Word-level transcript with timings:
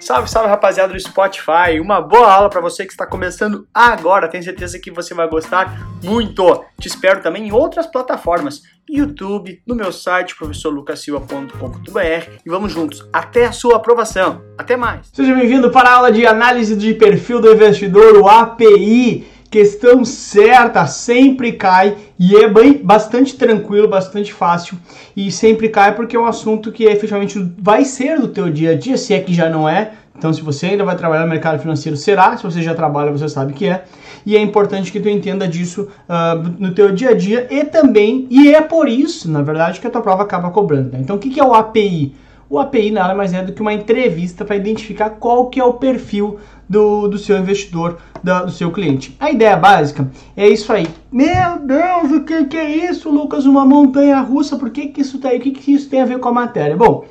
Salve, 0.00 0.28
salve 0.28 0.48
rapaziada 0.48 0.92
do 0.92 1.00
Spotify. 1.00 1.80
Uma 1.80 2.00
boa 2.00 2.32
aula 2.32 2.50
para 2.50 2.60
você 2.60 2.84
que 2.84 2.92
está 2.92 3.06
começando 3.06 3.66
agora. 3.72 4.28
Tenho 4.28 4.42
certeza 4.42 4.78
que 4.78 4.90
você 4.90 5.14
vai 5.14 5.28
gostar 5.28 5.88
muito. 6.02 6.64
Te 6.80 6.88
espero 6.88 7.22
também 7.22 7.48
em 7.48 7.52
outras 7.52 7.86
plataformas, 7.86 8.62
YouTube, 8.88 9.62
no 9.66 9.74
meu 9.74 9.92
site 9.92 10.36
professorlucasilva.com.br 10.36 12.30
e 12.44 12.50
vamos 12.50 12.72
juntos 12.72 13.08
até 13.12 13.46
a 13.46 13.52
sua 13.52 13.76
aprovação. 13.76 14.42
Até 14.58 14.76
mais. 14.76 15.08
Seja 15.12 15.34
bem-vindo 15.34 15.70
para 15.70 15.88
a 15.90 15.94
aula 15.94 16.12
de 16.12 16.26
análise 16.26 16.76
de 16.76 16.94
perfil 16.94 17.40
do 17.40 17.52
investidor, 17.52 18.16
o 18.16 18.28
API 18.28 19.31
questão 19.52 20.02
certa 20.02 20.86
sempre 20.86 21.52
cai 21.52 21.94
e 22.18 22.34
é 22.34 22.48
bem, 22.48 22.80
bastante 22.82 23.36
tranquilo, 23.36 23.86
bastante 23.86 24.32
fácil 24.32 24.78
e 25.14 25.30
sempre 25.30 25.68
cai 25.68 25.94
porque 25.94 26.16
é 26.16 26.18
um 26.18 26.24
assunto 26.24 26.72
que 26.72 26.84
efetivamente 26.84 27.38
vai 27.58 27.84
ser 27.84 28.18
do 28.18 28.28
teu 28.28 28.48
dia 28.48 28.70
a 28.70 28.74
dia, 28.74 28.96
se 28.96 29.12
é 29.12 29.20
que 29.20 29.34
já 29.34 29.50
não 29.50 29.68
é. 29.68 29.92
Então, 30.16 30.32
se 30.32 30.40
você 30.40 30.66
ainda 30.66 30.84
vai 30.84 30.96
trabalhar 30.96 31.24
no 31.24 31.28
mercado 31.28 31.60
financeiro, 31.60 31.96
será. 31.96 32.36
Se 32.36 32.44
você 32.44 32.62
já 32.62 32.74
trabalha, 32.74 33.10
você 33.10 33.28
sabe 33.28 33.52
que 33.52 33.66
é. 33.66 33.84
E 34.24 34.36
é 34.36 34.40
importante 34.40 34.90
que 34.90 35.00
tu 35.00 35.08
entenda 35.08 35.46
disso 35.48 35.88
uh, 36.08 36.54
no 36.58 36.72
teu 36.72 36.92
dia 36.92 37.10
a 37.10 37.14
dia 37.14 37.46
e 37.50 37.64
também, 37.64 38.28
e 38.30 38.54
é 38.54 38.60
por 38.60 38.88
isso, 38.88 39.30
na 39.30 39.42
verdade, 39.42 39.80
que 39.80 39.86
a 39.86 39.90
tua 39.90 40.00
prova 40.00 40.22
acaba 40.22 40.50
cobrando. 40.50 40.92
Né? 40.92 41.00
Então, 41.00 41.16
o 41.16 41.18
que 41.18 41.38
é 41.40 41.44
o 41.44 41.52
API? 41.52 42.14
O 42.52 42.58
API 42.58 42.90
nada 42.90 43.14
mais 43.14 43.32
é 43.32 43.42
do 43.42 43.50
que 43.50 43.62
uma 43.62 43.72
entrevista 43.72 44.44
para 44.44 44.56
identificar 44.56 45.08
qual 45.08 45.46
que 45.46 45.58
é 45.58 45.64
o 45.64 45.72
perfil 45.72 46.38
do, 46.68 47.08
do 47.08 47.16
seu 47.16 47.38
investidor, 47.38 47.96
da, 48.22 48.44
do 48.44 48.50
seu 48.50 48.70
cliente. 48.70 49.16
A 49.18 49.30
ideia 49.30 49.56
básica 49.56 50.10
é 50.36 50.46
isso 50.46 50.70
aí. 50.70 50.86
Meu 51.10 51.60
Deus, 51.60 52.12
o 52.12 52.24
que, 52.24 52.44
que 52.44 52.58
é 52.58 52.90
isso, 52.90 53.08
Lucas? 53.08 53.46
Uma 53.46 53.64
montanha 53.64 54.20
russa? 54.20 54.58
Por 54.58 54.68
que, 54.68 54.88
que 54.88 55.00
isso 55.00 55.18
tá 55.18 55.30
aí? 55.30 55.38
O 55.38 55.40
que, 55.40 55.50
que 55.50 55.72
isso 55.72 55.88
tem 55.88 56.02
a 56.02 56.04
ver 56.04 56.18
com 56.18 56.28
a 56.28 56.32
matéria? 56.32 56.76
Bom, 56.76 57.06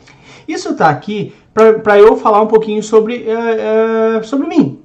isso 0.48 0.76
tá 0.76 0.92
aqui 0.92 1.34
para 1.56 2.00
eu 2.00 2.16
falar 2.18 2.44
um 2.44 2.48
pouquinho 2.48 2.84
sobre, 2.84 3.26
uh, 3.26 4.20
uh, 4.20 4.24
sobre 4.24 4.48
mim. 4.48 4.78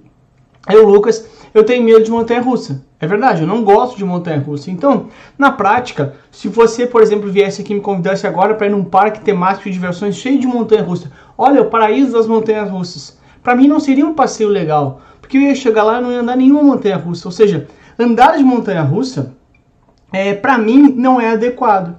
Eu, 0.71 0.89
Lucas, 0.89 1.29
eu 1.53 1.65
tenho 1.65 1.85
medo 1.85 2.03
de 2.03 2.11
montanha 2.11 2.41
russa. 2.41 2.83
É 2.99 3.07
verdade, 3.07 3.43
eu 3.43 3.47
não 3.47 3.63
gosto 3.63 3.97
de 3.97 4.05
montanha 4.05 4.39
russa. 4.39 4.71
Então, 4.71 5.09
na 5.39 5.51
prática, 5.51 6.15
se 6.31 6.49
você, 6.49 6.87
por 6.87 7.03
exemplo, 7.03 7.31
viesse 7.31 7.61
aqui 7.61 7.73
e 7.73 7.77
me 7.77 7.83
convidasse 7.83 8.27
agora 8.27 8.55
para 8.55 8.67
ir 8.67 8.71
num 8.71 8.85
parque 8.85 9.21
temático 9.21 9.65
de 9.65 9.73
diversões 9.73 10.17
cheio 10.17 10.41
de 10.41 10.47
montanha 10.47 10.83
russa, 10.83 11.13
olha, 11.37 11.61
o 11.61 11.71
paraíso 11.71 12.13
das 12.13 12.27
montanhas 12.27 12.71
russas 12.71 13.17
para 13.47 13.55
mim 13.55 13.69
não 13.69 13.79
seria 13.79 14.05
um 14.05 14.13
passeio 14.13 14.49
legal, 14.49 15.01
porque 15.21 15.37
eu 15.37 15.43
ia 15.43 15.55
chegar 15.55 15.85
lá 15.85 16.01
e 16.01 16.03
não 16.03 16.11
ia 16.11 16.19
andar 16.19 16.37
nenhuma 16.37 16.65
montanha 16.65 16.97
russa. 16.97 17.29
Ou 17.29 17.33
seja, 17.33 17.69
andar 17.97 18.37
de 18.37 18.43
montanha 18.43 18.83
russa, 18.83 19.37
é, 20.13 20.35
para 20.35 20.59
mim, 20.59 20.93
não 20.97 21.21
é 21.21 21.31
adequado. 21.31 21.97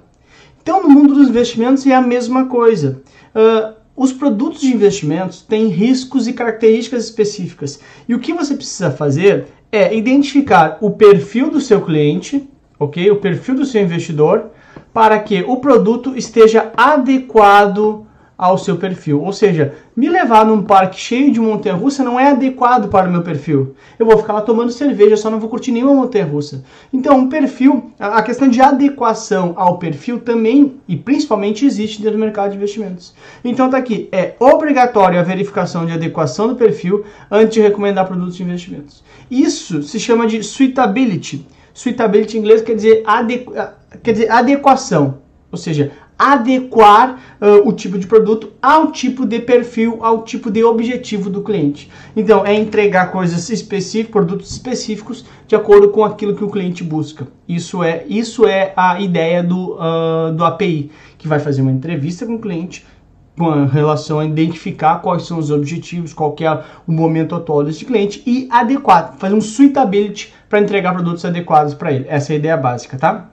Então, 0.60 0.82
no 0.82 0.90
mundo 0.90 1.14
dos 1.14 1.30
investimentos 1.30 1.86
é 1.86 1.94
a 1.94 2.02
mesma 2.02 2.48
coisa. 2.48 3.00
Uh, 3.34 3.72
os 3.96 4.12
produtos 4.12 4.60
de 4.60 4.74
investimentos 4.74 5.40
têm 5.40 5.68
riscos 5.68 6.28
e 6.28 6.34
características 6.34 7.04
específicas. 7.04 7.80
E 8.06 8.14
o 8.14 8.18
que 8.18 8.34
você 8.34 8.54
precisa 8.54 8.90
fazer 8.90 9.46
é 9.70 9.94
identificar 9.94 10.78
o 10.80 10.90
perfil 10.90 11.50
do 11.50 11.60
seu 11.60 11.80
cliente, 11.82 12.48
ok? 12.78 13.10
O 13.10 13.16
perfil 13.16 13.56
do 13.56 13.66
seu 13.66 13.82
investidor, 13.82 14.50
para 14.92 15.18
que 15.18 15.42
o 15.46 15.58
produto 15.58 16.16
esteja 16.16 16.72
adequado 16.76 18.06
ao 18.38 18.56
seu 18.56 18.76
perfil. 18.76 19.20
Ou 19.20 19.32
seja, 19.32 19.74
me 19.96 20.08
levar 20.08 20.46
num 20.46 20.62
parque 20.62 21.00
cheio 21.00 21.32
de 21.32 21.40
montanha-russa 21.40 22.04
não 22.04 22.20
é 22.20 22.30
adequado 22.30 22.88
para 22.88 23.08
o 23.08 23.10
meu 23.10 23.22
perfil. 23.22 23.74
Eu 23.98 24.06
vou 24.06 24.16
ficar 24.16 24.34
lá 24.34 24.40
tomando 24.40 24.70
cerveja, 24.70 25.16
só 25.16 25.28
não 25.28 25.40
vou 25.40 25.50
curtir 25.50 25.72
nenhuma 25.72 25.94
montanha-russa. 25.94 26.62
Então, 26.92 27.18
um 27.18 27.28
perfil, 27.28 27.90
a 27.98 28.22
questão 28.22 28.48
de 28.48 28.60
adequação 28.60 29.54
ao 29.56 29.78
perfil 29.78 30.20
também 30.20 30.76
e 30.86 30.96
principalmente 30.96 31.66
existe 31.66 32.00
dentro 32.00 32.16
do 32.16 32.20
mercado 32.20 32.52
de 32.52 32.56
investimentos. 32.56 33.12
Então, 33.44 33.68
tá 33.68 33.76
aqui, 33.76 34.08
é 34.12 34.36
obrigatório 34.38 35.18
a 35.18 35.22
verificação 35.24 35.84
de 35.84 35.92
adequação 35.92 36.46
do 36.46 36.54
perfil 36.54 37.04
antes 37.28 37.54
de 37.54 37.60
recomendar 37.60 38.06
produtos 38.06 38.36
de 38.36 38.44
investimentos. 38.44 39.02
Isso 39.28 39.82
se 39.82 39.98
chama 39.98 40.28
de 40.28 40.44
suitability. 40.44 41.44
Suitability 41.74 42.36
em 42.36 42.40
inglês 42.40 42.62
quer 42.62 42.74
dizer, 42.74 43.02
adequ... 43.04 43.52
quer 44.02 44.12
dizer 44.12 44.30
adequação. 44.30 45.18
Ou 45.50 45.56
seja, 45.56 45.90
adequar 46.18 47.20
uh, 47.40 47.68
o 47.68 47.72
tipo 47.72 47.96
de 47.96 48.06
produto 48.06 48.52
ao 48.60 48.90
tipo 48.90 49.24
de 49.24 49.38
perfil, 49.38 49.98
ao 50.04 50.24
tipo 50.24 50.50
de 50.50 50.64
objetivo 50.64 51.30
do 51.30 51.42
cliente. 51.42 51.88
Então, 52.16 52.44
é 52.44 52.54
entregar 52.54 53.12
coisas 53.12 53.48
específicas, 53.48 54.10
produtos 54.10 54.50
específicos, 54.50 55.24
de 55.46 55.54
acordo 55.54 55.90
com 55.90 56.04
aquilo 56.04 56.34
que 56.34 56.42
o 56.42 56.50
cliente 56.50 56.82
busca. 56.82 57.28
Isso 57.48 57.82
é, 57.84 58.04
isso 58.08 58.46
é 58.46 58.72
a 58.76 59.00
ideia 59.00 59.42
do, 59.42 59.76
uh, 59.76 60.32
do 60.32 60.44
API, 60.44 60.90
que 61.16 61.28
vai 61.28 61.38
fazer 61.38 61.62
uma 61.62 61.70
entrevista 61.70 62.26
com 62.26 62.34
o 62.34 62.40
cliente 62.40 62.84
com 63.38 63.66
relação 63.66 64.18
a 64.18 64.24
identificar 64.24 64.96
quais 64.96 65.22
são 65.22 65.38
os 65.38 65.52
objetivos, 65.52 66.12
qual 66.12 66.34
é 66.40 66.64
o 66.88 66.92
momento 66.92 67.36
atual 67.36 67.62
desse 67.62 67.84
cliente 67.84 68.20
e 68.26 68.48
adequar, 68.50 69.14
fazer 69.16 69.34
um 69.34 69.40
suitability 69.40 70.34
para 70.48 70.60
entregar 70.60 70.92
produtos 70.92 71.24
adequados 71.24 71.72
para 71.72 71.92
ele. 71.92 72.06
Essa 72.08 72.32
é 72.32 72.34
a 72.34 72.38
ideia 72.40 72.56
básica, 72.56 72.98
tá? 72.98 73.30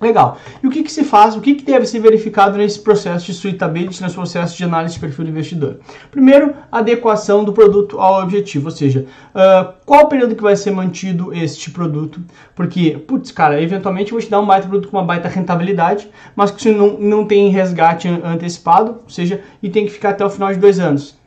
Legal. 0.00 0.38
E 0.62 0.66
o 0.66 0.70
que, 0.70 0.82
que 0.84 0.92
se 0.92 1.02
faz, 1.02 1.34
o 1.36 1.40
que, 1.40 1.56
que 1.56 1.64
deve 1.64 1.84
ser 1.84 1.98
verificado 1.98 2.56
nesse 2.56 2.78
processo 2.80 3.26
de 3.26 3.34
suitability, 3.34 4.00
nesse 4.00 4.14
processo 4.14 4.56
de 4.56 4.62
análise 4.62 4.94
de 4.94 5.00
perfil 5.00 5.24
do 5.24 5.30
investidor? 5.30 5.80
Primeiro, 6.10 6.54
adequação 6.70 7.42
do 7.42 7.52
produto 7.52 7.98
ao 7.98 8.22
objetivo, 8.22 8.66
ou 8.66 8.70
seja, 8.70 9.06
uh, 9.34 9.72
qual 9.84 10.04
o 10.04 10.08
período 10.08 10.36
que 10.36 10.42
vai 10.42 10.54
ser 10.54 10.70
mantido 10.70 11.34
este 11.34 11.70
produto? 11.72 12.20
Porque, 12.54 12.92
putz, 12.92 13.32
cara, 13.32 13.60
eventualmente 13.60 14.12
eu 14.12 14.18
vou 14.18 14.24
te 14.24 14.30
dar 14.30 14.40
um 14.40 14.46
baita 14.46 14.68
produto 14.68 14.88
com 14.88 14.96
uma 14.96 15.04
baita 15.04 15.28
rentabilidade, 15.28 16.08
mas 16.36 16.52
que 16.52 16.70
não, 16.70 16.96
não 16.98 17.24
tem 17.24 17.48
resgate 17.48 18.08
antecipado, 18.08 18.98
ou 19.02 19.10
seja, 19.10 19.40
e 19.60 19.68
tem 19.68 19.84
que 19.84 19.92
ficar 19.92 20.10
até 20.10 20.24
o 20.24 20.30
final 20.30 20.52
de 20.52 20.60
dois 20.60 20.78
anos. 20.78 21.18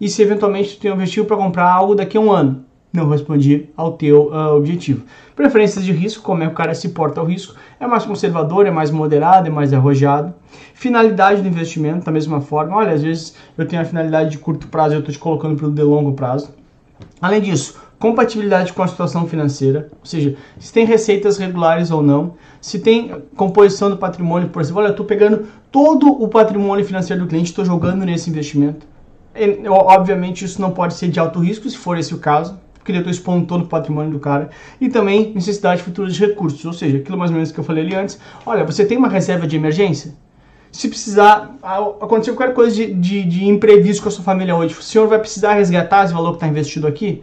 E 0.00 0.08
se 0.08 0.22
eventualmente 0.22 0.76
tu 0.76 0.80
tem 0.80 0.90
um 0.90 0.94
objetivo 0.94 1.26
para 1.26 1.36
comprar 1.36 1.70
algo 1.70 1.94
daqui 1.94 2.16
a 2.16 2.20
um 2.20 2.30
ano? 2.30 2.64
Não 2.92 3.08
respondi 3.08 3.70
ao 3.76 3.92
teu 3.92 4.28
uh, 4.30 4.56
objetivo. 4.56 5.04
Preferências 5.34 5.84
de 5.84 5.92
risco, 5.92 6.22
como 6.22 6.42
é 6.42 6.46
que 6.46 6.52
o 6.52 6.54
cara 6.54 6.74
se 6.74 6.90
porta 6.90 7.20
ao 7.20 7.26
risco, 7.26 7.54
é 7.80 7.86
mais 7.86 8.04
conservador, 8.04 8.66
é 8.66 8.70
mais 8.70 8.90
moderado, 8.90 9.48
é 9.48 9.50
mais 9.50 9.72
arrojado. 9.72 10.34
Finalidade 10.74 11.40
do 11.40 11.48
investimento, 11.48 12.04
da 12.04 12.12
mesma 12.12 12.40
forma. 12.40 12.76
Olha, 12.76 12.92
às 12.92 13.02
vezes 13.02 13.34
eu 13.56 13.66
tenho 13.66 13.80
a 13.80 13.84
finalidade 13.84 14.30
de 14.30 14.38
curto 14.38 14.68
prazo 14.68 14.94
e 14.94 14.96
eu 14.96 15.00
estou 15.00 15.12
te 15.12 15.18
colocando 15.18 15.56
para 15.56 15.66
o 15.66 15.70
de 15.70 15.82
longo 15.82 16.12
prazo. 16.12 16.50
Além 17.20 17.40
disso, 17.40 17.80
compatibilidade 17.98 18.72
com 18.72 18.82
a 18.82 18.88
situação 18.88 19.26
financeira, 19.28 19.88
ou 20.00 20.04
seja, 20.04 20.36
se 20.58 20.72
tem 20.72 20.84
receitas 20.84 21.38
regulares 21.38 21.90
ou 21.90 22.02
não, 22.02 22.34
se 22.60 22.80
tem 22.80 23.12
composição 23.36 23.88
do 23.88 23.96
patrimônio, 23.96 24.48
por 24.48 24.60
exemplo, 24.60 24.80
olha, 24.80 24.88
eu 24.88 24.92
estou 24.92 25.06
pegando 25.06 25.46
todo 25.70 26.08
o 26.08 26.28
patrimônio 26.28 26.84
financeiro 26.84 27.22
do 27.22 27.28
cliente, 27.28 27.50
estou 27.50 27.64
jogando 27.64 28.04
nesse 28.04 28.28
investimento. 28.28 28.86
E, 29.34 29.66
obviamente, 29.68 30.44
isso 30.44 30.60
não 30.60 30.72
pode 30.72 30.94
ser 30.94 31.08
de 31.08 31.18
alto 31.18 31.38
risco, 31.38 31.70
se 31.70 31.78
for 31.78 31.96
esse 31.96 32.12
o 32.12 32.18
caso, 32.18 32.58
porque 32.82 32.92
eu 32.92 32.96
estou 32.96 33.12
expondo 33.12 33.46
todo 33.46 33.62
o 33.62 33.66
patrimônio 33.68 34.10
do 34.10 34.18
cara, 34.18 34.50
e 34.80 34.88
também 34.88 35.32
necessidade 35.32 35.82
futura 35.82 36.10
de 36.10 36.18
recursos, 36.18 36.64
ou 36.64 36.72
seja, 36.72 36.98
aquilo 36.98 37.16
mais 37.16 37.30
ou 37.30 37.36
menos 37.36 37.52
que 37.52 37.58
eu 37.58 37.64
falei 37.64 37.84
ali 37.84 37.94
antes, 37.94 38.18
olha, 38.44 38.64
você 38.64 38.84
tem 38.84 38.98
uma 38.98 39.08
reserva 39.08 39.46
de 39.46 39.56
emergência? 39.56 40.14
Se 40.72 40.88
precisar, 40.88 41.54
acontecer 42.00 42.32
qualquer 42.32 42.54
coisa 42.54 42.74
de, 42.74 42.92
de, 42.94 43.22
de 43.24 43.44
imprevisto 43.44 44.02
com 44.02 44.08
a 44.08 44.12
sua 44.12 44.24
família 44.24 44.56
hoje, 44.56 44.74
o 44.74 44.82
senhor 44.82 45.06
vai 45.06 45.18
precisar 45.18 45.54
resgatar 45.54 46.04
esse 46.04 46.12
valor 46.12 46.30
que 46.30 46.36
está 46.36 46.48
investido 46.48 46.86
aqui? 46.86 47.22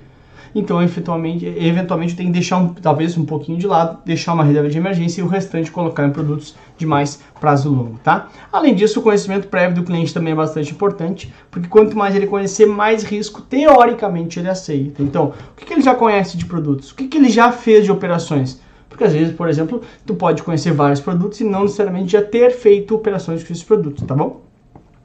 Então, 0.54 0.82
eventualmente, 0.82 1.46
eventualmente 1.46 2.16
tem 2.16 2.28
que 2.28 2.32
deixar 2.34 2.58
um, 2.58 2.74
talvez 2.74 3.18
um 3.18 3.26
pouquinho 3.26 3.58
de 3.58 3.68
lado, 3.68 4.00
deixar 4.06 4.34
uma 4.34 4.44
reserva 4.44 4.70
de 4.70 4.78
emergência 4.78 5.22
e 5.22 5.24
o 5.24 5.28
restante 5.28 5.72
colocar 5.72 6.06
em 6.06 6.12
produtos 6.12 6.56
de 6.78 6.86
mais 6.86 7.22
prazo 7.40 7.70
longo, 7.70 8.00
tá? 8.04 8.30
Além 8.52 8.74
disso, 8.74 9.00
o 9.00 9.04
conhecimento 9.04 9.48
prévio 9.48 9.76
do 9.76 9.84
cliente 9.84 10.14
também 10.14 10.34
é 10.34 10.36
bastante 10.36 10.72
importante, 10.72 11.34
porque 11.52 11.68
quanto 11.68 11.98
mais 11.98 12.16
ele 12.16 12.28
conhecer, 12.28 12.66
mais 12.66 13.04
risco 13.04 13.42
teoricamente 13.42 14.40
ele 14.40 14.50
aceita. 14.50 15.04
Então, 15.04 15.34
o 15.52 15.56
que, 15.56 15.66
que 15.66 15.74
ele 15.74 15.82
já 15.82 15.94
conhece 15.94 16.38
de 16.38 16.46
produtos? 16.46 16.92
O 16.92 16.96
que, 16.96 17.08
que 17.08 17.18
ele 17.18 17.30
já 17.30 17.52
fez 17.52 17.86
de 17.86 17.92
operações? 17.92 18.62
Porque 18.90 19.04
às 19.04 19.14
vezes, 19.14 19.36
por 19.36 19.48
exemplo, 19.48 19.82
tu 20.06 20.16
pode 20.16 20.44
conhecer 20.44 20.74
vários 20.74 21.00
produtos 21.00 21.40
e 21.40 21.44
não 21.44 21.64
necessariamente 21.64 22.12
já 22.12 22.22
ter 22.22 22.52
feito 22.52 22.96
operações 22.96 23.44
com 23.44 23.54
esses 23.54 23.64
produtos, 23.64 24.04
tá 24.06 24.16
bom? 24.16 24.42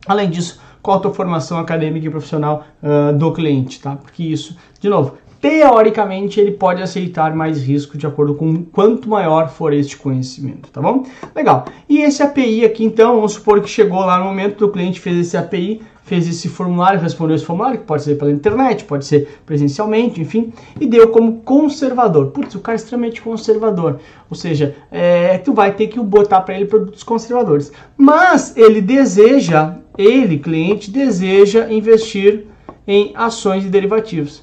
Além 0.07 0.29
disso, 0.29 0.61
qual 0.85 0.99
a 0.99 1.01
tua 1.01 1.15
formação 1.15 1.59
acadêmica 1.59 2.07
e 2.07 2.11
profissional 2.11 2.67
uh, 2.83 3.17
do 3.17 3.33
cliente, 3.33 3.81
tá? 3.81 3.97
Porque 3.97 4.23
isso, 4.23 4.55
de 4.79 4.89
novo, 4.89 5.17
teoricamente 5.45 6.41
ele 6.41 6.53
pode 6.53 6.81
aceitar 6.81 7.37
mais 7.37 7.63
risco 7.63 7.99
de 7.99 8.07
acordo 8.07 8.35
com 8.35 8.65
quanto 8.65 9.11
maior 9.11 9.51
for 9.51 9.75
este 9.75 9.95
conhecimento, 9.95 10.71
tá 10.71 10.81
bom? 10.81 11.05
Legal. 11.37 11.67
E 11.87 12.01
esse 12.01 12.23
API 12.23 12.65
aqui, 12.65 12.83
então, 12.83 13.17
vamos 13.17 13.33
supor 13.33 13.61
que 13.61 13.69
chegou 13.69 14.01
lá 14.01 14.19
no 14.19 14.25
momento 14.25 14.57
que 14.57 14.65
o 14.65 14.71
cliente 14.71 14.99
fez 14.99 15.19
esse 15.19 15.37
API, 15.37 15.83
fez 16.03 16.27
esse 16.27 16.49
formulário, 16.49 16.99
respondeu 16.99 17.37
esse 17.37 17.45
formulário, 17.45 17.79
que 17.79 17.85
pode 17.85 18.05
ser 18.05 18.15
pela 18.17 18.31
internet, 18.31 18.85
pode 18.85 19.05
ser 19.05 19.39
presencialmente, 19.45 20.19
enfim, 20.19 20.51
e 20.81 20.87
deu 20.87 21.09
como 21.09 21.43
conservador. 21.43 22.29
Putz, 22.29 22.55
o 22.55 22.61
cara 22.61 22.77
é 22.77 22.81
extremamente 22.81 23.21
conservador. 23.21 24.01
Ou 24.31 24.37
seja, 24.37 24.75
é, 24.91 25.37
tu 25.37 25.53
vai 25.53 25.73
ter 25.73 25.89
que 25.89 26.01
botar 26.01 26.41
para 26.41 26.55
ele 26.55 26.65
produtos 26.65 27.03
conservadores. 27.03 27.71
Mas 27.99 28.57
ele 28.57 28.81
deseja, 28.81 29.75
ele, 29.99 30.39
cliente, 30.39 30.91
deseja 30.91 31.71
investir 31.71 32.47
em 32.87 33.13
ações 33.15 33.63
e 33.67 33.69
derivativos 33.69 34.43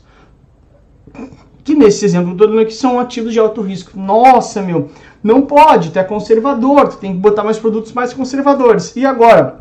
que 1.63 1.75
nesse 1.75 2.05
exemplo 2.05 2.35
todo 2.35 2.57
aqui 2.59 2.73
são 2.73 2.99
ativos 2.99 3.33
de 3.33 3.39
alto 3.39 3.61
risco. 3.61 3.99
Nossa, 3.99 4.61
meu, 4.61 4.89
não 5.23 5.41
pode, 5.41 5.91
tu 5.91 5.99
é 5.99 6.03
conservador, 6.03 6.89
tu 6.89 6.97
tem 6.97 7.13
que 7.13 7.19
botar 7.19 7.43
mais 7.43 7.59
produtos 7.59 7.93
mais 7.93 8.13
conservadores. 8.13 8.95
E 8.95 9.05
agora? 9.05 9.59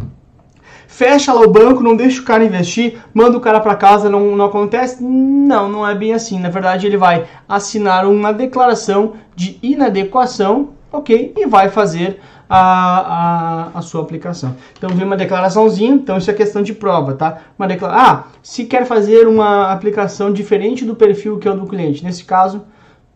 fecha 1.00 1.32
lá 1.32 1.40
o 1.40 1.50
banco, 1.50 1.82
não 1.82 1.96
deixa 1.96 2.20
o 2.20 2.24
cara 2.24 2.44
investir, 2.44 2.98
manda 3.14 3.38
o 3.38 3.40
cara 3.40 3.58
para 3.58 3.74
casa, 3.74 4.10
não, 4.10 4.36
não 4.36 4.44
acontece? 4.44 5.02
Não, 5.02 5.66
não 5.66 5.88
é 5.88 5.94
bem 5.94 6.12
assim. 6.12 6.38
Na 6.38 6.50
verdade, 6.50 6.86
ele 6.86 6.98
vai 6.98 7.26
assinar 7.48 8.04
uma 8.04 8.34
declaração 8.34 9.14
de 9.34 9.58
inadequação, 9.62 10.70
ok? 10.92 11.32
E 11.34 11.46
vai 11.46 11.70
fazer 11.70 12.20
a, 12.50 13.70
a, 13.74 13.78
a, 13.78 13.82
sua 13.82 14.02
aplicação. 14.02 14.56
Então 14.76 14.90
vem 14.90 15.06
uma 15.06 15.16
declaraçãozinha, 15.16 15.94
então 15.94 16.18
isso 16.18 16.28
é 16.28 16.34
questão 16.34 16.62
de 16.62 16.74
prova, 16.74 17.14
tá? 17.14 17.38
Uma 17.56 17.68
declara 17.68 17.96
ah, 17.96 18.24
se 18.42 18.64
quer 18.64 18.84
fazer 18.84 19.28
uma 19.28 19.70
aplicação 19.70 20.32
diferente 20.32 20.84
do 20.84 20.96
perfil 20.96 21.38
que 21.38 21.46
é 21.46 21.52
o 21.52 21.56
do 21.56 21.66
cliente, 21.66 22.02
nesse 22.02 22.24
caso, 22.24 22.62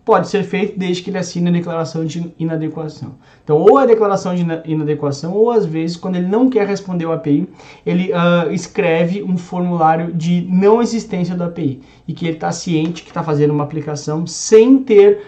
pode 0.05 0.29
ser 0.29 0.43
feito 0.43 0.79
desde 0.79 1.03
que 1.03 1.11
ele 1.11 1.19
assine 1.19 1.49
a 1.49 1.53
declaração 1.53 2.05
de 2.05 2.33
inadequação. 2.39 3.15
Então, 3.43 3.57
ou 3.57 3.79
a 3.79 3.87
declaração 3.87 4.35
de 4.35 4.45
inadequação, 4.67 5.33
ou 5.33 5.51
às 5.51 5.65
vezes, 5.65 5.97
quando 5.97 6.17
ele 6.17 6.27
não 6.27 6.51
quer 6.51 6.67
responder 6.67 7.07
o 7.07 7.13
API, 7.13 7.49
ele 7.87 8.13
uh, 8.13 8.53
escreve 8.53 9.23
um 9.23 9.39
formulário 9.39 10.13
de 10.13 10.47
não 10.51 10.83
existência 10.83 11.35
do 11.35 11.45
API 11.45 11.81
e 12.07 12.13
que 12.13 12.27
ele 12.27 12.35
está 12.35 12.53
ciente 12.53 13.03
que 13.03 13.09
está 13.09 13.23
fazendo 13.23 13.53
uma 13.53 13.65
aplicação 13.65 14.27
sem 14.27 14.79
ter, 14.79 15.23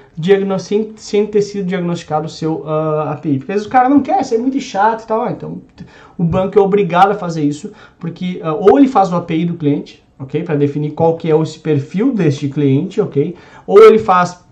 sem, 0.58 0.92
sem 0.96 1.26
ter 1.26 1.40
sido 1.40 1.66
diagnosticado 1.66 2.26
o 2.26 2.30
seu 2.30 2.60
uh, 2.60 3.08
API. 3.08 3.38
Porque 3.38 3.52
às 3.52 3.56
vezes 3.56 3.66
o 3.66 3.70
cara 3.70 3.88
não 3.88 4.00
quer, 4.00 4.20
isso 4.20 4.34
é 4.34 4.38
muito 4.38 4.60
chato 4.60 5.04
e 5.04 5.06
tal. 5.06 5.22
Ah, 5.22 5.32
então, 5.32 5.62
o 6.18 6.24
banco 6.24 6.58
é 6.58 6.60
obrigado 6.62 7.12
a 7.12 7.14
fazer 7.14 7.42
isso, 7.42 7.72
porque 7.98 8.42
uh, 8.44 8.70
ou 8.70 8.78
ele 8.78 8.88
faz 8.88 9.10
o 9.10 9.16
API 9.16 9.46
do 9.46 9.54
cliente, 9.54 10.04
ok, 10.18 10.42
para 10.42 10.54
definir 10.54 10.90
qual 10.90 11.16
que 11.16 11.30
é 11.30 11.40
esse 11.40 11.58
perfil 11.58 12.12
deste 12.12 12.48
cliente, 12.48 13.00
ok, 13.00 13.34
ou 13.66 13.82
ele 13.82 13.98
faz 13.98 14.45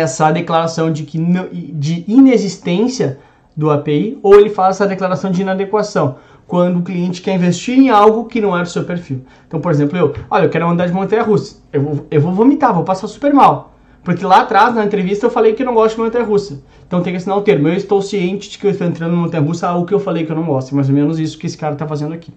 essa 0.00 0.30
declaração 0.30 0.92
de, 0.92 1.04
que, 1.04 1.18
de 1.18 2.04
inexistência 2.08 3.18
do 3.56 3.70
API 3.70 4.18
ou 4.22 4.34
ele 4.38 4.50
faz 4.50 4.76
essa 4.76 4.86
declaração 4.86 5.30
de 5.30 5.42
inadequação, 5.42 6.16
quando 6.46 6.78
o 6.78 6.82
cliente 6.82 7.22
quer 7.22 7.34
investir 7.34 7.78
em 7.78 7.88
algo 7.88 8.24
que 8.26 8.40
não 8.40 8.56
é 8.56 8.62
do 8.62 8.68
seu 8.68 8.84
perfil. 8.84 9.24
Então, 9.46 9.60
por 9.60 9.70
exemplo, 9.70 9.96
eu, 9.96 10.14
olha, 10.30 10.44
eu 10.44 10.50
quero 10.50 10.68
andar 10.68 10.86
de 10.86 10.92
montanha-russa, 10.92 11.56
eu 11.72 11.80
vou, 11.80 12.06
eu 12.10 12.20
vou 12.20 12.32
vomitar, 12.32 12.74
vou 12.74 12.84
passar 12.84 13.08
super 13.08 13.32
mal. 13.32 13.73
Porque 14.04 14.24
lá 14.24 14.42
atrás, 14.42 14.74
na 14.74 14.84
entrevista, 14.84 15.24
eu 15.24 15.30
falei 15.30 15.54
que 15.54 15.64
não 15.64 15.72
gosto 15.72 15.96
de 15.96 16.02
montanha-russa. 16.02 16.62
Então 16.86 17.02
tem 17.02 17.12
que 17.12 17.16
assinar 17.16 17.38
o 17.38 17.40
termo. 17.40 17.68
Eu 17.68 17.74
estou 17.74 18.02
ciente 18.02 18.50
de 18.50 18.58
que 18.58 18.66
eu 18.66 18.70
estou 18.70 18.86
entrando 18.86 19.12
no 19.12 19.16
montanha-russa, 19.16 19.66
algo 19.66 19.86
que 19.86 19.94
eu 19.94 19.98
falei 19.98 20.26
que 20.26 20.30
eu 20.30 20.36
não 20.36 20.44
gosto. 20.44 20.74
Mais 20.76 20.90
ou 20.90 20.94
menos 20.94 21.18
isso 21.18 21.38
que 21.38 21.46
esse 21.46 21.56
cara 21.56 21.72
está 21.72 21.86
fazendo 21.86 22.12
aqui. 22.12 22.30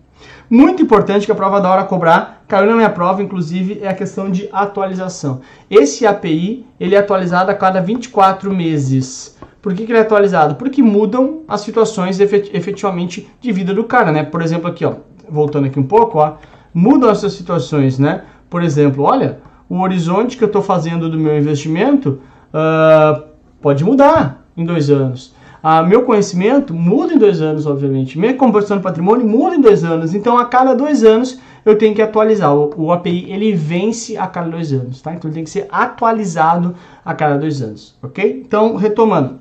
Muito 0.50 0.82
importante 0.82 1.26
que 1.26 1.32
a 1.32 1.36
prova 1.36 1.60
da 1.60 1.70
hora 1.70 1.84
cobrar, 1.84 2.46
caiu 2.48 2.68
na 2.68 2.76
minha 2.76 2.90
prova, 2.90 3.22
inclusive, 3.22 3.80
é 3.82 3.90
a 3.90 3.94
questão 3.94 4.32
de 4.32 4.48
atualização. 4.54 5.42
Esse 5.70 6.08
API, 6.08 6.66
ele 6.80 6.96
é 6.96 7.00
atualizado 7.00 7.52
a 7.52 7.54
cada 7.54 7.82
24 7.82 8.56
meses. 8.56 9.38
Por 9.62 9.74
que, 9.74 9.86
que 9.86 9.92
ele 9.92 10.00
é 10.00 10.04
atualizado? 10.04 10.56
Porque 10.56 10.82
mudam 10.82 11.42
as 11.50 11.60
situações 11.60 12.22
efetivamente 12.22 13.30
de 13.42 13.52
vida 13.52 13.74
do 13.74 13.84
cara, 13.84 14.14
né? 14.14 14.24
Por 14.24 14.42
exemplo, 14.42 14.70
aqui, 14.70 14.86
ó, 14.86 14.94
voltando 15.30 15.68
aqui 15.68 15.78
um 15.78 15.84
pouco, 15.84 16.20
ó, 16.20 16.36
mudam 16.74 17.10
essas 17.10 17.34
situações, 17.34 18.00
né? 18.00 18.24
Por 18.50 18.64
exemplo, 18.64 19.04
olha, 19.04 19.40
o 19.70 19.80
horizonte 19.80 20.38
que 20.38 20.44
eu 20.44 20.48
estou 20.48 20.62
fazendo 20.62 21.10
do 21.10 21.18
meu 21.18 21.38
investimento 21.38 22.22
uh, 22.54 23.24
pode 23.62 23.84
mudar 23.84 24.46
em 24.56 24.66
dois 24.66 24.90
anos. 24.90 25.36
Uh, 25.64 25.86
meu 25.86 26.04
conhecimento 26.04 26.74
muda 26.74 27.14
em 27.14 27.18
dois 27.18 27.42
anos, 27.42 27.66
obviamente. 27.66 28.18
Minha 28.18 28.36
conversão 28.36 28.78
de 28.78 28.84
patrimônio 28.84 29.28
muda 29.28 29.56
em 29.56 29.62
dois 29.62 29.84
anos. 29.84 30.14
Então, 30.14 30.38
a 30.38 30.46
cada 30.46 30.74
dois 30.74 31.04
anos, 31.04 31.40
eu 31.66 31.78
tenho 31.78 31.94
que 31.94 32.02
atualizar. 32.02 32.56
O, 32.56 32.74
o, 32.78 32.92
API, 32.92 33.30
ele 33.30 33.54
vence 33.54 34.16
a 34.18 34.28
cada 34.28 34.50
dois 34.50 34.72
anos, 34.72 35.02
tá? 35.02 35.14
Então, 35.14 35.30
ele 35.30 35.36
tem 35.36 35.44
que 35.44 35.50
ser 35.50 35.68
atualizado 35.70 36.76
a 37.04 37.14
cada 37.14 37.38
dois 37.38 37.62
anos, 37.62 37.98
ok? 38.02 38.44
Então, 38.46 38.76
retomando. 38.76 39.40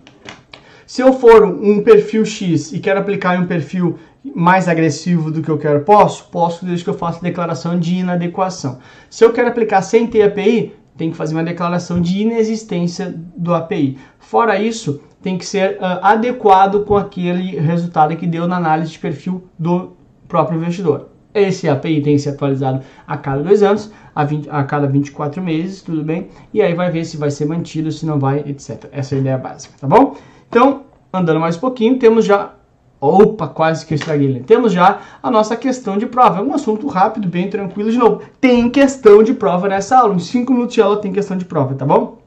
Se 0.87 1.03
eu 1.03 1.13
for 1.13 1.45
um 1.45 1.83
perfil 1.83 2.25
X 2.25 2.73
e 2.73 2.79
quero 2.79 3.01
aplicar 3.01 3.37
em 3.37 3.43
um 3.43 3.47
perfil 3.47 3.99
mais 4.35 4.69
agressivo 4.69 5.31
do 5.31 5.43
que 5.43 5.49
eu 5.49 5.59
quero, 5.59 5.81
posso? 5.81 6.29
Posso, 6.31 6.65
desde 6.65 6.85
que 6.85 6.91
eu 6.91 6.95
faça 6.95 7.23
declaração 7.23 7.79
de 7.79 7.97
inadequação. 7.97 8.79
Se 9.09 9.25
eu 9.25 9.33
quero 9.33 9.49
aplicar 9.49 9.83
sem 9.83 10.07
ter 10.07 10.23
API, 10.23 10.75
tem 10.97 11.11
que 11.11 11.17
fazer 11.17 11.35
uma 11.35 11.45
declaração 11.45 12.01
de 12.01 12.23
inexistência 12.23 13.15
do 13.37 13.55
API. 13.55 13.99
Fora 14.19 14.59
isso, 14.59 15.01
tem 15.23 15.37
que 15.37 15.45
ser 15.45 15.73
uh, 15.77 16.01
adequado 16.03 16.85
com 16.85 16.97
aquele 16.97 17.59
resultado 17.59 18.17
que 18.17 18.27
deu 18.27 18.47
na 18.47 18.57
análise 18.57 18.93
de 18.93 18.99
perfil 18.99 19.45
do 19.59 19.97
próprio 20.29 20.59
investidor. 20.59 21.09
Esse 21.35 21.69
API 21.69 22.01
tem 22.01 22.15
que 22.15 22.23
ser 22.23 22.31
atualizado 22.31 22.81
a 23.07 23.17
cada 23.19 23.43
dois 23.43 23.63
anos, 23.63 23.93
a, 24.15 24.25
20, 24.25 24.49
a 24.49 24.65
cada 24.65 24.87
24 24.87 25.43
meses, 25.43 25.83
tudo 25.83 26.03
bem? 26.03 26.29
E 26.55 26.63
aí 26.63 26.73
vai 26.73 26.91
ver 26.91 27.05
se 27.05 27.19
vai 27.19 27.31
ser 27.31 27.45
mantido, 27.45 27.93
se 27.93 28.07
não 28.07 28.19
vai, 28.19 28.39
etc. 28.47 28.87
Essa 28.91 29.15
é 29.15 29.19
a 29.19 29.21
ideia 29.21 29.39
básica, 29.39 29.75
tá 29.79 29.87
bom? 29.87 30.17
Então, 30.49 30.85
andando 31.13 31.39
mais 31.39 31.57
um 31.57 31.61
pouquinho, 31.61 31.99
temos 31.99 32.25
já 32.25 32.55
Opa, 33.01 33.47
quase 33.47 33.85
que 33.85 33.93
eu 33.93 33.97
estraguei. 33.97 34.41
Temos 34.41 34.73
já 34.73 35.01
a 35.23 35.31
nossa 35.31 35.55
questão 35.57 35.99
de 35.99 36.07
prova. 36.07 36.41
É 36.41 36.43
um 36.43 36.55
assunto 36.55 36.87
rápido, 36.87 37.29
bem 37.29 37.51
tranquilo. 37.51 37.91
De 37.91 37.99
novo, 37.99 38.23
tem 38.41 38.71
questão 38.71 39.23
de 39.23 39.35
prova 39.35 39.69
nessa 39.69 39.99
aula. 39.99 40.15
Em 40.15 40.19
5 40.19 40.53
minutos 40.53 40.75
de 40.75 40.81
aula 40.83 40.97
tem 40.97 41.13
questão 41.13 41.37
de 41.37 41.45
prova, 41.45 41.75
tá 41.75 41.85
bom? 41.85 42.19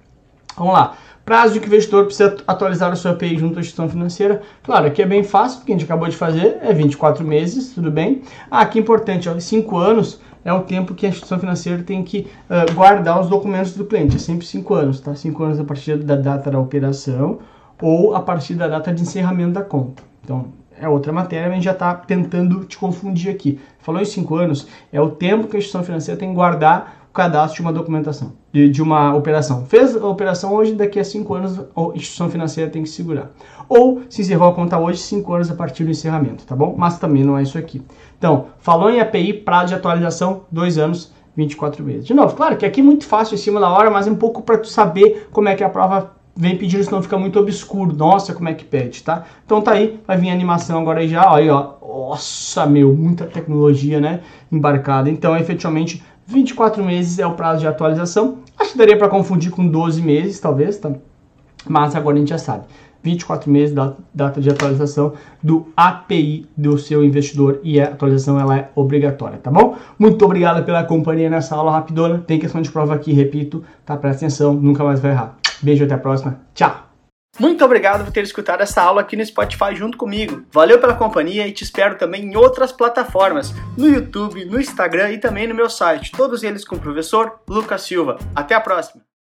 Vamos 0.56 0.74
lá. 0.74 0.96
Prazo 1.26 1.54
de 1.54 1.60
que 1.60 1.68
o 1.68 1.70
investidor 1.70 2.06
precisa 2.06 2.38
atualizar 2.48 2.92
a 2.92 2.96
sua 2.96 3.12
API 3.12 3.38
junto 3.38 3.58
à 3.58 3.62
instituição 3.62 3.90
financeira. 3.90 4.42
Claro, 4.64 4.88
aqui 4.88 5.02
é 5.02 5.06
bem 5.06 5.24
fácil, 5.24 5.60
porque 5.60 5.72
a 5.72 5.76
gente 5.76 5.86
acabou 5.86 6.08
de 6.08 6.16
fazer, 6.16 6.58
é 6.62 6.74
24 6.74 7.24
meses, 7.24 7.74
tudo 7.74 7.92
bem. 7.92 8.24
Ah, 8.50 8.62
aqui 8.62 8.80
é 8.80 8.82
importante, 8.82 9.30
ó, 9.30 9.40
5 9.40 9.78
anos 9.78 10.20
é 10.44 10.52
o 10.54 10.62
tempo 10.62 10.96
que 10.96 11.06
a 11.06 11.10
instituição 11.10 11.38
financeira 11.40 11.84
tem 11.84 12.04
que 12.04 12.28
uh, 12.50 12.74
guardar 12.74 13.20
os 13.20 13.28
documentos 13.28 13.74
do 13.74 13.86
cliente. 13.86 14.16
É 14.16 14.20
sempre 14.20 14.46
5 14.46 14.74
anos, 14.74 15.02
tá? 15.02 15.14
5 15.14 15.44
anos 15.44 15.60
a 15.60 15.64
partir 15.64 15.98
da 15.98 16.16
data 16.16 16.50
da 16.50 16.60
operação 16.60 17.40
ou 17.82 18.16
a 18.16 18.22
partir 18.22 18.56
da 18.56 18.68
data 18.68 18.94
de 18.94 19.02
encerramento 19.02 19.52
da 19.52 19.62
conta. 19.62 20.02
Então, 20.24 20.46
é 20.80 20.88
outra 20.88 21.12
matéria, 21.12 21.46
mas 21.46 21.52
a 21.52 21.56
gente 21.56 21.66
já 21.66 21.72
está 21.72 21.94
tentando 21.94 22.64
te 22.66 22.78
confundir 22.78 23.32
aqui. 23.32 23.60
Falou 23.80 24.02
em 24.02 24.06
cinco 24.06 24.36
anos, 24.36 24.68
é 24.92 25.02
o 25.02 25.10
tempo 25.10 25.48
que 25.48 25.56
a 25.56 25.60
instituição 25.60 25.84
financeira 25.84 26.20
tem 26.20 26.30
que 26.30 26.36
guardar 26.36 27.08
o 27.10 27.14
cadastro 27.14 27.56
de 27.56 27.62
uma 27.62 27.74
documentação, 27.74 28.34
de, 28.54 28.70
de 28.70 28.82
uma 28.82 29.16
operação. 29.16 29.66
Fez 29.66 29.96
a 29.96 30.08
operação 30.08 30.54
hoje, 30.54 30.74
daqui 30.74 31.00
a 31.00 31.04
cinco 31.04 31.34
anos 31.34 31.60
a 31.60 31.82
instituição 31.96 32.30
financeira 32.30 32.70
tem 32.70 32.84
que 32.84 32.90
segurar. 32.90 33.32
Ou 33.68 34.02
se 34.10 34.22
encerrou 34.22 34.50
a 34.50 34.54
conta 34.54 34.78
hoje, 34.78 35.00
cinco 35.00 35.34
anos 35.34 35.52
a 35.52 35.56
partir 35.56 35.84
do 35.84 35.92
encerramento, 35.92 36.46
tá 36.46 36.56
bom? 36.56 36.76
Mas 36.78 36.98
também 36.98 37.24
não 37.24 37.38
é 37.38 37.44
isso 37.44 37.58
aqui. 37.58 37.82
Então, 38.18 38.48
falou 38.60 38.90
em 38.90 39.00
API, 39.00 39.34
prazo 39.34 39.68
de 39.68 39.76
atualização, 39.76 40.44
dois 40.52 40.78
anos, 40.78 41.12
24 41.36 41.84
meses. 41.84 42.06
De 42.06 42.14
novo, 42.14 42.36
claro 42.36 42.58
que 42.58 42.66
aqui 42.66 42.82
é 42.82 42.84
muito 42.84 43.06
fácil 43.06 43.36
em 43.36 43.38
cima 43.38 43.60
da 43.60 43.70
hora, 43.70 43.90
mas 43.90 44.08
é 44.08 44.12
um 44.12 44.16
pouco 44.16 44.42
para 44.42 44.58
tu 44.58 44.68
saber 44.68 45.28
como 45.32 45.48
é 45.48 45.56
que 45.56 45.64
a 45.64 45.70
prova 45.70 46.12
vem 46.40 46.56
pedindo, 46.56 46.82
senão 46.86 47.02
fica 47.02 47.18
muito 47.18 47.38
obscuro. 47.38 47.94
Nossa, 47.94 48.34
como 48.34 48.48
é 48.48 48.54
que 48.54 48.64
pede, 48.64 49.04
tá? 49.04 49.26
Então 49.46 49.62
tá 49.62 49.74
aí, 49.74 50.00
vai 50.08 50.16
vir 50.16 50.30
a 50.30 50.34
animação 50.34 50.80
agora 50.80 51.02
aí 51.02 51.10
já, 51.10 51.36
aí 51.36 51.50
ó. 51.50 51.74
Nossa, 51.82 52.66
meu, 52.66 52.94
muita 52.94 53.26
tecnologia, 53.26 54.00
né? 54.00 54.22
Embarcada. 54.50 55.10
Então, 55.10 55.36
efetivamente, 55.36 56.02
24 56.26 56.82
meses 56.82 57.20
é 57.20 57.28
o 57.28 57.34
prazo 57.34 57.60
de 57.60 57.68
atualização. 57.68 58.38
Acho 58.58 58.72
que 58.72 58.78
daria 58.78 58.98
para 58.98 59.10
confundir 59.10 59.52
com 59.52 59.68
12 59.68 60.02
meses, 60.02 60.40
talvez, 60.40 60.78
tá? 60.78 60.94
Mas 61.68 61.94
agora 61.94 62.16
a 62.16 62.20
gente 62.20 62.30
já 62.30 62.38
sabe. 62.38 62.64
24 63.04 63.50
meses 63.50 63.74
da 63.74 63.94
data 64.14 64.42
de 64.42 64.50
atualização 64.50 65.14
do 65.42 65.68
API 65.76 66.48
do 66.56 66.78
seu 66.78 67.04
investidor 67.04 67.60
e 67.64 67.80
a 67.80 67.86
atualização 67.86 68.40
ela 68.40 68.58
é 68.58 68.70
obrigatória, 68.76 69.38
tá 69.38 69.50
bom? 69.50 69.78
Muito 69.98 70.24
obrigado 70.26 70.64
pela 70.66 70.84
companhia 70.84 71.30
nessa 71.30 71.56
aula 71.56 71.72
rapidona. 71.72 72.24
Tem 72.26 72.40
questão 72.40 72.62
de 72.62 72.72
prova 72.72 72.96
aqui, 72.96 73.14
repito, 73.14 73.64
tá? 73.86 73.96
Presta 73.96 74.26
atenção, 74.26 74.54
nunca 74.54 74.84
mais 74.84 75.00
vai 75.00 75.12
errar. 75.12 75.38
Beijo, 75.62 75.86
até 75.86 75.94
a 75.94 75.98
próxima. 75.98 76.40
Tchau! 76.54 76.90
Muito 77.40 77.64
obrigado 77.64 78.04
por 78.04 78.12
ter 78.12 78.24
escutado 78.24 78.62
essa 78.62 78.82
aula 78.82 79.02
aqui 79.02 79.16
no 79.16 79.26
Spotify 79.26 79.74
junto 79.74 79.98
comigo. 79.98 80.44
Valeu 80.52 80.80
pela 80.80 80.96
companhia 80.96 81.48
e 81.48 81.54
te 81.54 81.64
espero 81.64 81.98
também 81.98 82.24
em 82.24 82.36
outras 82.36 82.72
plataformas, 82.72 83.54
no 83.78 83.88
YouTube, 83.88 84.44
no 84.46 84.60
Instagram 84.60 85.12
e 85.12 85.20
também 85.20 85.48
no 85.48 85.56
meu 85.56 85.70
site, 85.70 86.12
todos 86.12 86.44
eles 86.44 86.66
com 86.66 86.76
o 86.76 86.80
professor 86.80 87.40
Lucas 87.48 87.84
Silva. 87.84 88.18
Até 88.36 88.56
a 88.56 88.60
próxima! 88.60 89.09